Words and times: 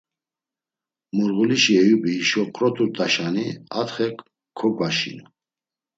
Murğulişi 1.15 1.73
Eyubi 1.81 2.09
hişo 2.17 2.43
ǩroturt̆aşani, 2.55 3.47
atxe 3.79 4.07
kogvaşinu. 4.57 5.25